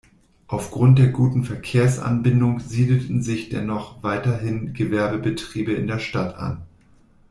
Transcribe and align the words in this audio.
Aufgrund 0.47 0.97
der 0.97 1.09
guten 1.09 1.43
Verkehrsanbindung 1.43 2.59
siedelten 2.59 3.21
sich 3.21 3.49
dennoch 3.49 4.01
weiterhin 4.01 4.73
Gewerbebetriebe 4.73 5.73
in 5.73 5.85
der 5.85 5.99
Stadt 5.99 6.33
an. 6.37 6.63